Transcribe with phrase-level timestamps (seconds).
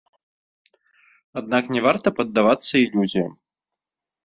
[1.43, 3.33] Аднак не варта паддавацца ілюзіям.